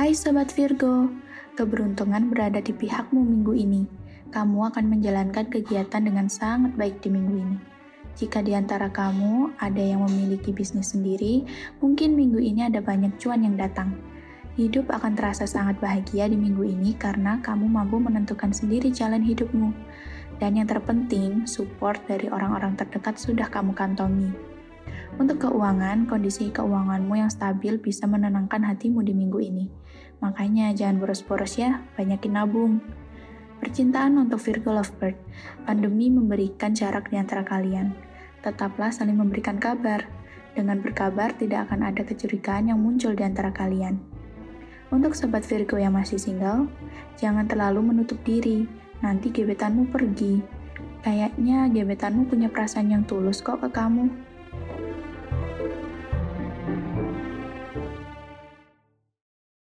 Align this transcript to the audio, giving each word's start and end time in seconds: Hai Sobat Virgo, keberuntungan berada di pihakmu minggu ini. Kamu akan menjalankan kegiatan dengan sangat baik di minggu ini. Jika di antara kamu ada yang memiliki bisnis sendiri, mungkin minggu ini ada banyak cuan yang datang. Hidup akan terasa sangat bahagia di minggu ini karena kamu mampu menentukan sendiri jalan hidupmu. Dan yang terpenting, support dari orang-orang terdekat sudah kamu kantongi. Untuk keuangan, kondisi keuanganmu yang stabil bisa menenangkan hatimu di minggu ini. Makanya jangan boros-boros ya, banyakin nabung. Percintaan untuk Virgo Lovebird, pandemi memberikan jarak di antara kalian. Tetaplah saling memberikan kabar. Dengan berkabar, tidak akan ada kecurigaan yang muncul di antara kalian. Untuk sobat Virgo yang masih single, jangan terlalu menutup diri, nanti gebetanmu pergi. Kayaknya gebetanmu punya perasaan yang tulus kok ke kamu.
Hai 0.00 0.16
Sobat 0.16 0.48
Virgo, 0.56 1.12
keberuntungan 1.60 2.32
berada 2.32 2.56
di 2.64 2.72
pihakmu 2.72 3.20
minggu 3.20 3.52
ini. 3.52 3.84
Kamu 4.32 4.72
akan 4.72 4.88
menjalankan 4.88 5.52
kegiatan 5.52 6.00
dengan 6.00 6.24
sangat 6.24 6.72
baik 6.72 7.04
di 7.04 7.12
minggu 7.12 7.36
ini. 7.36 7.56
Jika 8.16 8.40
di 8.40 8.56
antara 8.56 8.88
kamu 8.88 9.60
ada 9.60 9.84
yang 9.84 10.00
memiliki 10.00 10.56
bisnis 10.56 10.96
sendiri, 10.96 11.44
mungkin 11.84 12.16
minggu 12.16 12.40
ini 12.40 12.72
ada 12.72 12.80
banyak 12.80 13.20
cuan 13.20 13.44
yang 13.44 13.60
datang. 13.60 13.92
Hidup 14.56 14.88
akan 14.88 15.20
terasa 15.20 15.44
sangat 15.44 15.76
bahagia 15.84 16.32
di 16.32 16.36
minggu 16.40 16.64
ini 16.64 16.96
karena 16.96 17.36
kamu 17.44 17.68
mampu 17.68 18.00
menentukan 18.00 18.56
sendiri 18.56 18.88
jalan 18.88 19.20
hidupmu. 19.20 19.68
Dan 20.40 20.56
yang 20.56 20.64
terpenting, 20.64 21.44
support 21.44 22.00
dari 22.08 22.32
orang-orang 22.32 22.72
terdekat 22.72 23.20
sudah 23.20 23.52
kamu 23.52 23.76
kantongi. 23.76 24.32
Untuk 25.18 25.42
keuangan, 25.42 26.06
kondisi 26.06 26.54
keuanganmu 26.54 27.18
yang 27.18 27.32
stabil 27.32 27.80
bisa 27.82 28.06
menenangkan 28.06 28.62
hatimu 28.62 29.02
di 29.02 29.10
minggu 29.16 29.40
ini. 29.42 29.66
Makanya 30.22 30.70
jangan 30.76 31.00
boros-boros 31.00 31.58
ya, 31.58 31.82
banyakin 31.96 32.36
nabung. 32.36 32.78
Percintaan 33.58 34.16
untuk 34.16 34.40
Virgo 34.40 34.72
Lovebird, 34.72 35.18
pandemi 35.66 36.08
memberikan 36.08 36.72
jarak 36.72 37.10
di 37.10 37.18
antara 37.18 37.42
kalian. 37.42 37.92
Tetaplah 38.40 38.92
saling 38.92 39.18
memberikan 39.18 39.58
kabar. 39.58 40.06
Dengan 40.54 40.80
berkabar, 40.80 41.34
tidak 41.36 41.68
akan 41.68 41.90
ada 41.90 42.02
kecurigaan 42.06 42.72
yang 42.72 42.78
muncul 42.80 43.12
di 43.12 43.22
antara 43.24 43.50
kalian. 43.50 44.00
Untuk 44.90 45.14
sobat 45.14 45.46
Virgo 45.46 45.78
yang 45.78 45.94
masih 45.94 46.18
single, 46.18 46.66
jangan 47.14 47.46
terlalu 47.46 47.94
menutup 47.94 48.18
diri, 48.26 48.66
nanti 49.04 49.30
gebetanmu 49.30 49.92
pergi. 49.92 50.42
Kayaknya 51.00 51.70
gebetanmu 51.70 52.26
punya 52.26 52.50
perasaan 52.50 52.90
yang 52.92 53.04
tulus 53.06 53.40
kok 53.40 53.62
ke 53.62 53.70
kamu. 53.70 54.29